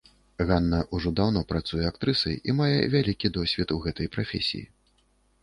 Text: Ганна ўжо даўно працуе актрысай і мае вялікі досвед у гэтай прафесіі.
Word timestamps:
Ганна 0.51 0.77
ўжо 0.99 1.11
даўно 1.19 1.43
працуе 1.51 1.83
актрысай 1.89 2.39
і 2.49 2.57
мае 2.63 2.71
вялікі 2.95 3.33
досвед 3.37 3.77
у 3.77 3.79
гэтай 3.87 4.13
прафесіі. 4.19 4.65